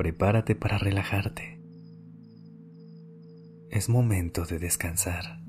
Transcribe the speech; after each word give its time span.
Prepárate 0.00 0.54
para 0.54 0.78
relajarte. 0.78 1.60
Es 3.68 3.90
momento 3.90 4.46
de 4.46 4.58
descansar. 4.58 5.42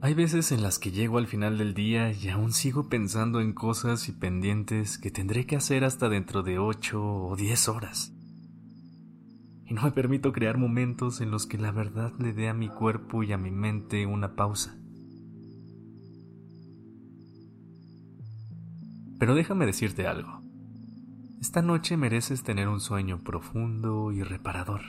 Hay 0.00 0.14
veces 0.14 0.50
en 0.50 0.62
las 0.62 0.78
que 0.78 0.92
llego 0.92 1.18
al 1.18 1.26
final 1.26 1.58
del 1.58 1.74
día 1.74 2.10
y 2.10 2.30
aún 2.30 2.54
sigo 2.54 2.88
pensando 2.88 3.42
en 3.42 3.52
cosas 3.52 4.08
y 4.08 4.12
pendientes 4.12 4.96
que 4.96 5.10
tendré 5.10 5.44
que 5.44 5.56
hacer 5.56 5.84
hasta 5.84 6.08
dentro 6.08 6.42
de 6.42 6.58
8 6.58 6.98
o 6.98 7.36
10 7.36 7.68
horas. 7.68 8.14
Y 9.66 9.74
no 9.74 9.82
me 9.82 9.92
permito 9.92 10.32
crear 10.32 10.56
momentos 10.56 11.20
en 11.20 11.30
los 11.30 11.46
que 11.46 11.58
la 11.58 11.70
verdad 11.70 12.14
le 12.18 12.32
dé 12.32 12.48
a 12.48 12.54
mi 12.54 12.70
cuerpo 12.70 13.22
y 13.22 13.32
a 13.32 13.36
mi 13.36 13.50
mente 13.50 14.06
una 14.06 14.36
pausa. 14.36 14.78
Pero 19.18 19.34
déjame 19.34 19.66
decirte 19.66 20.06
algo. 20.06 20.42
Esta 21.40 21.62
noche 21.62 21.96
mereces 21.96 22.42
tener 22.42 22.68
un 22.68 22.80
sueño 22.80 23.18
profundo 23.18 24.12
y 24.12 24.22
reparador. 24.22 24.82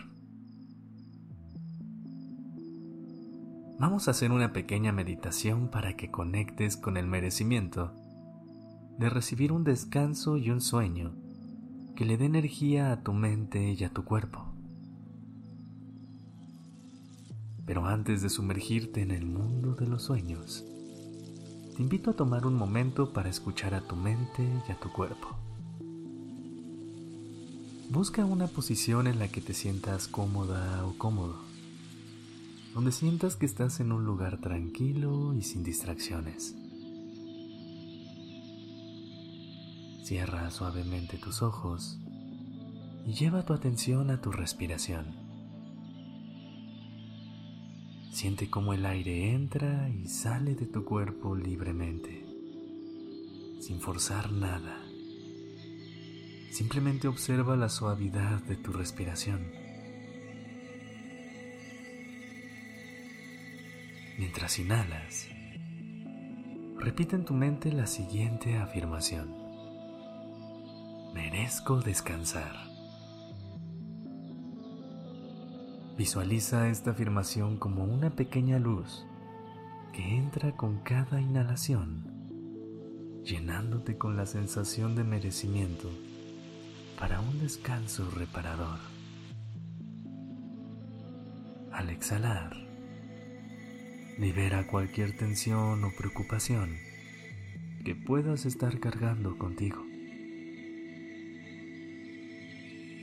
Vamos 3.79 4.07
a 4.07 4.11
hacer 4.11 4.31
una 4.31 4.51
pequeña 4.51 4.91
meditación 4.91 5.69
para 5.69 5.95
que 5.95 6.11
conectes 6.11 6.75
con 6.75 6.97
el 6.97 7.07
merecimiento 7.07 7.93
de 8.97 9.09
recibir 9.09 9.53
un 9.53 9.63
descanso 9.63 10.37
y 10.37 10.49
un 10.49 10.59
sueño 10.59 11.13
que 11.95 12.03
le 12.05 12.17
dé 12.17 12.25
energía 12.25 12.91
a 12.91 13.03
tu 13.03 13.13
mente 13.13 13.73
y 13.73 13.83
a 13.83 13.93
tu 13.93 14.03
cuerpo. 14.03 14.45
Pero 17.65 17.85
antes 17.85 18.21
de 18.21 18.29
sumergirte 18.29 19.01
en 19.01 19.11
el 19.11 19.25
mundo 19.25 19.75
de 19.75 19.87
los 19.87 20.03
sueños, 20.03 20.65
te 21.79 21.83
invito 21.83 22.11
a 22.11 22.13
tomar 22.13 22.45
un 22.45 22.55
momento 22.55 23.13
para 23.13 23.29
escuchar 23.29 23.73
a 23.73 23.79
tu 23.79 23.95
mente 23.95 24.45
y 24.67 24.69
a 24.73 24.77
tu 24.77 24.91
cuerpo. 24.91 25.29
Busca 27.89 28.25
una 28.25 28.47
posición 28.47 29.07
en 29.07 29.17
la 29.17 29.29
que 29.29 29.39
te 29.39 29.53
sientas 29.53 30.09
cómoda 30.09 30.85
o 30.85 30.97
cómodo, 30.97 31.37
donde 32.73 32.91
sientas 32.91 33.37
que 33.37 33.45
estás 33.45 33.79
en 33.79 33.93
un 33.93 34.03
lugar 34.03 34.41
tranquilo 34.41 35.33
y 35.33 35.41
sin 35.41 35.63
distracciones. 35.63 36.53
Cierra 40.03 40.51
suavemente 40.51 41.17
tus 41.17 41.41
ojos 41.41 41.97
y 43.07 43.13
lleva 43.13 43.45
tu 43.45 43.53
atención 43.53 44.11
a 44.11 44.19
tu 44.19 44.33
respiración. 44.33 45.28
Siente 48.19 48.49
cómo 48.49 48.73
el 48.73 48.85
aire 48.85 49.31
entra 49.31 49.87
y 49.87 50.05
sale 50.09 50.53
de 50.53 50.65
tu 50.65 50.83
cuerpo 50.83 51.37
libremente, 51.37 52.25
sin 53.61 53.79
forzar 53.79 54.33
nada. 54.33 54.77
Simplemente 56.51 57.07
observa 57.07 57.55
la 57.55 57.69
suavidad 57.69 58.43
de 58.43 58.57
tu 58.57 58.73
respiración. 58.73 59.49
Mientras 64.17 64.59
inhalas, 64.59 65.29
repite 66.77 67.15
en 67.15 67.23
tu 67.23 67.33
mente 67.33 67.71
la 67.71 67.87
siguiente 67.87 68.57
afirmación. 68.57 69.33
Merezco 71.13 71.79
descansar. 71.79 72.78
Visualiza 75.99 76.69
esta 76.69 76.91
afirmación 76.91 77.57
como 77.57 77.83
una 77.83 78.09
pequeña 78.11 78.57
luz 78.57 79.05
que 79.91 80.15
entra 80.15 80.55
con 80.55 80.79
cada 80.79 81.19
inhalación, 81.19 82.05
llenándote 83.25 83.97
con 83.97 84.15
la 84.15 84.25
sensación 84.25 84.95
de 84.95 85.03
merecimiento 85.03 85.89
para 86.97 87.19
un 87.19 87.37
descanso 87.39 88.09
reparador. 88.11 88.79
Al 91.73 91.89
exhalar, 91.89 92.55
libera 94.17 94.67
cualquier 94.67 95.17
tensión 95.17 95.83
o 95.83 95.91
preocupación 95.97 96.77
que 97.83 97.93
puedas 97.93 98.45
estar 98.45 98.79
cargando 98.79 99.37
contigo. 99.37 99.88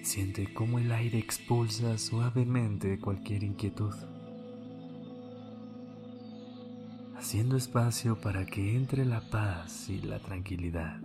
Siente 0.06 0.55
cómo 0.55 0.78
el 0.78 0.93
aire 0.93 1.19
expulsa 1.19 1.99
suavemente 1.99 3.00
cualquier 3.00 3.43
inquietud, 3.43 3.93
haciendo 7.17 7.56
espacio 7.56 8.21
para 8.21 8.47
que 8.47 8.77
entre 8.77 9.05
la 9.05 9.21
paz 9.21 9.91
y 9.91 9.99
la 9.99 10.21
tranquilidad. 10.21 11.00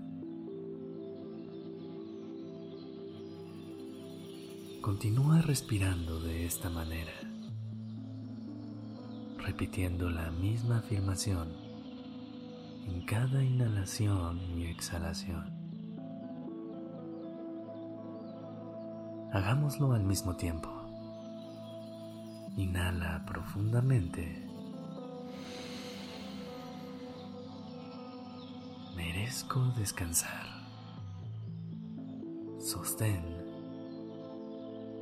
Continúa 4.82 5.42
respirando 5.42 6.20
de 6.22 6.46
esta 6.46 6.70
manera, 6.70 7.20
repitiendo 9.40 10.12
la 10.12 10.30
misma 10.30 10.78
afirmación 10.78 11.52
en 12.88 13.04
cada 13.08 13.44
inhalación 13.44 14.40
y 14.60 14.68
exhalación. 14.68 15.61
Hagámoslo 19.32 19.94
al 19.94 20.04
mismo 20.04 20.36
tiempo. 20.36 20.70
Inhala 22.58 23.24
profundamente. 23.26 24.46
Merezco 28.94 29.62
descansar. 29.78 30.46
Sostén 32.60 33.24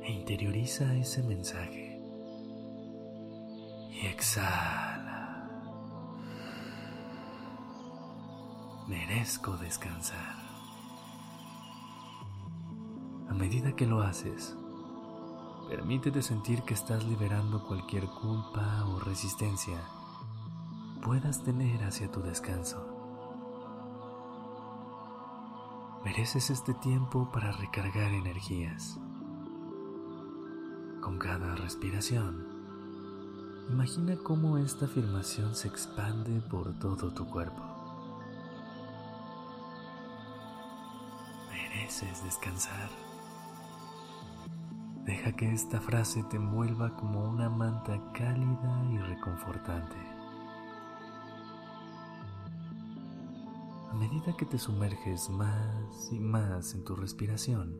e 0.04 0.12
interioriza 0.12 0.94
ese 0.94 1.24
mensaje. 1.24 2.00
Y 3.90 4.06
exhala. 4.06 5.50
Merezco 8.86 9.56
descansar. 9.56 10.49
Medida 13.40 13.74
que 13.74 13.86
lo 13.86 14.02
haces, 14.02 14.54
permítete 15.68 16.20
sentir 16.20 16.62
que 16.62 16.74
estás 16.74 17.02
liberando 17.04 17.66
cualquier 17.66 18.06
culpa 18.06 18.84
o 18.86 19.00
resistencia 19.00 19.80
puedas 21.00 21.42
tener 21.42 21.82
hacia 21.82 22.10
tu 22.10 22.20
descanso. 22.20 22.86
Mereces 26.04 26.50
este 26.50 26.74
tiempo 26.74 27.30
para 27.32 27.52
recargar 27.52 28.12
energías. 28.12 28.98
Con 31.00 31.18
cada 31.18 31.54
respiración, 31.56 32.46
imagina 33.70 34.16
cómo 34.22 34.58
esta 34.58 34.84
afirmación 34.84 35.54
se 35.54 35.68
expande 35.68 36.40
por 36.42 36.78
todo 36.78 37.12
tu 37.12 37.26
cuerpo. 37.26 37.62
Mereces 41.50 42.22
descansar. 42.22 43.09
Deja 45.10 45.32
que 45.32 45.52
esta 45.52 45.80
frase 45.80 46.22
te 46.30 46.36
envuelva 46.36 46.94
como 46.94 47.28
una 47.28 47.50
manta 47.50 48.00
cálida 48.12 48.88
y 48.92 48.98
reconfortante. 48.98 49.96
A 53.90 53.94
medida 53.94 54.36
que 54.36 54.46
te 54.46 54.56
sumerges 54.56 55.28
más 55.28 56.12
y 56.12 56.20
más 56.20 56.76
en 56.76 56.84
tu 56.84 56.94
respiración, 56.94 57.76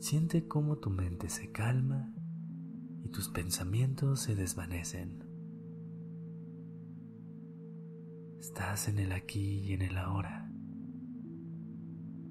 siente 0.00 0.46
cómo 0.46 0.76
tu 0.76 0.90
mente 0.90 1.30
se 1.30 1.50
calma 1.50 2.12
y 3.02 3.08
tus 3.08 3.30
pensamientos 3.30 4.20
se 4.20 4.34
desvanecen. 4.34 5.24
Estás 8.38 8.86
en 8.88 8.98
el 8.98 9.12
aquí 9.12 9.60
y 9.60 9.72
en 9.72 9.80
el 9.80 9.96
ahora. 9.96 10.52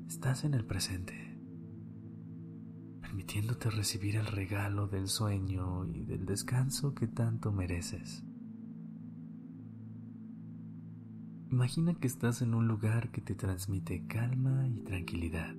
Estás 0.08 0.44
en 0.44 0.54
el 0.54 0.68
presente 0.68 1.29
permitiéndote 3.10 3.72
recibir 3.72 4.18
el 4.18 4.28
regalo 4.28 4.88
del 4.88 5.08
sueño 5.08 5.84
y 5.96 6.04
del 6.04 6.28
descanso 6.28 6.94
que 6.94 7.08
tanto 7.08 7.52
mereces. 7.52 8.24
Imagina 11.50 11.96
que 11.96 12.06
estás 12.06 12.44
en 12.44 12.54
un 12.54 12.68
lugar 12.68 13.10
que 13.10 13.22
te 13.22 13.34
transmite 13.34 14.06
calma 14.06 14.68
y 14.68 14.84
tranquilidad. 14.84 15.56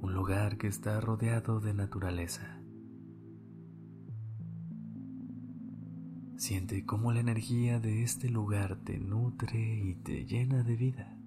Un 0.00 0.14
lugar 0.14 0.58
que 0.58 0.68
está 0.68 1.00
rodeado 1.00 1.58
de 1.58 1.74
naturaleza. 1.74 2.62
Siente 6.36 6.86
cómo 6.86 7.12
la 7.12 7.18
energía 7.18 7.80
de 7.80 8.04
este 8.04 8.30
lugar 8.30 8.76
te 8.84 9.00
nutre 9.00 9.80
y 9.82 9.96
te 9.96 10.24
llena 10.24 10.62
de 10.62 10.76
vida. 10.76 11.18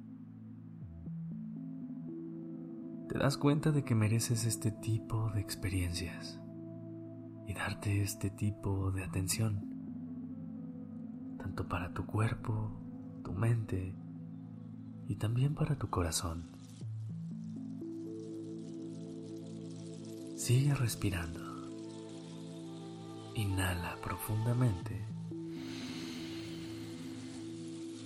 Te 3.09 3.17
das 3.17 3.37
cuenta 3.37 3.71
de 3.71 3.83
que 3.83 3.95
mereces 3.95 4.45
este 4.45 4.69
tipo 4.69 5.31
de 5.31 5.39
experiencias 5.39 6.39
y 7.47 7.53
darte 7.53 8.01
este 8.01 8.29
tipo 8.29 8.91
de 8.91 9.05
atención, 9.05 9.63
tanto 11.37 11.69
para 11.69 11.93
tu 11.93 12.05
cuerpo, 12.05 12.69
tu 13.23 13.31
mente 13.31 13.95
y 15.07 15.15
también 15.15 15.55
para 15.55 15.77
tu 15.77 15.89
corazón. 15.89 16.51
Sigue 20.35 20.75
respirando. 20.75 21.39
Inhala 23.35 23.95
profundamente 24.03 25.05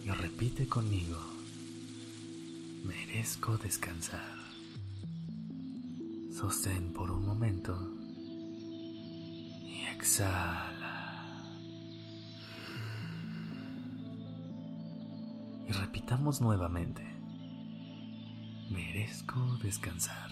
y 0.06 0.10
repite 0.10 0.68
conmigo, 0.68 1.18
merezco 2.86 3.58
descansar. 3.58 4.41
Sostén 6.42 6.92
por 6.92 7.12
un 7.12 7.24
momento 7.24 7.78
y 9.64 9.84
exhala. 9.96 11.38
Y 15.70 15.72
repitamos 15.72 16.42
nuevamente, 16.42 17.04
merezco 18.72 19.60
descansar. 19.62 20.32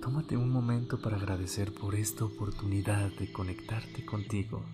Tómate 0.00 0.38
un 0.38 0.48
momento 0.48 0.98
para 0.98 1.18
agradecer 1.18 1.74
por 1.74 1.94
esta 1.94 2.24
oportunidad 2.24 3.10
de 3.18 3.30
conectarte 3.30 4.06
contigo 4.06 4.64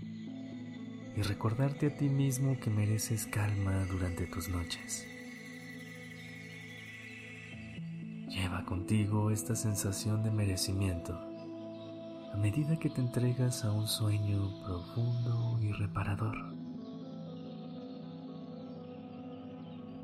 y 1.17 1.23
recordarte 1.23 1.89
a 1.89 1.97
ti 1.97 2.09
mismo 2.09 2.61
que 2.61 2.71
mereces 2.71 3.27
calma 3.27 3.87
durante 3.87 4.29
tus 4.29 4.49
noches. 4.49 5.18
Contigo 8.67 9.31
esta 9.31 9.57
sensación 9.57 10.23
de 10.23 10.31
merecimiento 10.31 11.19
a 12.33 12.37
medida 12.37 12.79
que 12.79 12.91
te 12.91 13.01
entregas 13.01 13.65
a 13.65 13.73
un 13.73 13.87
sueño 13.87 14.63
profundo 14.65 15.59
y 15.63 15.73
reparador. 15.73 16.37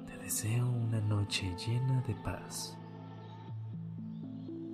Te 0.06 0.16
deseo 0.18 0.68
una 0.68 1.00
noche 1.00 1.54
llena 1.66 2.02
de 2.02 2.14
paz 2.14 2.76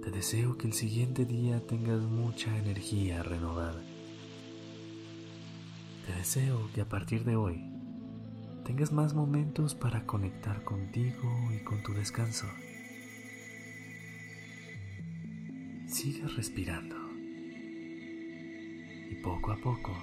te 0.03 0.11
deseo 0.11 0.57
que 0.57 0.67
el 0.67 0.73
siguiente 0.73 1.27
día 1.27 1.61
tengas 1.67 2.01
mucha 2.01 2.57
energía 2.57 3.23
renovada. 3.23 3.81
Te 6.07 6.15
deseo 6.15 6.71
que 6.75 6.81
a 6.81 6.89
partir 6.89 7.25
de 7.25 7.37
hoy 7.37 7.63
tengas 8.65 8.93
más 8.93 9.13
momentos 9.13 9.75
para 9.75 10.07
conectar 10.07 10.65
contigo 10.65 11.31
y 11.55 11.63
con 11.65 11.83
tu 11.83 11.93
descanso. 11.93 12.47
Sigue 15.91 16.27
respirando 16.29 16.97
y 19.11 19.15
poco 19.23 19.53
a 19.53 19.57
poco 19.57 19.97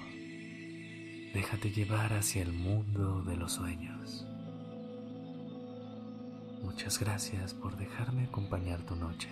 déjate 1.34 1.70
llevar 1.70 2.12
hacia 2.12 2.42
el 2.42 2.52
mundo 2.52 3.22
de 3.22 3.36
los 3.36 3.52
sueños. 3.52 4.26
Muchas 6.62 7.00
gracias 7.00 7.54
por 7.54 7.76
dejarme 7.76 8.24
acompañar 8.24 8.82
tu 8.82 8.94
noche 8.94 9.28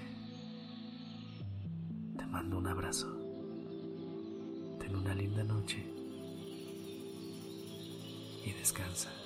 mando 2.36 2.58
un 2.58 2.66
abrazo. 2.66 3.06
Ten 4.78 4.94
una 4.94 5.14
linda 5.14 5.42
noche 5.42 5.82
y 8.44 8.52
descansa. 8.52 9.25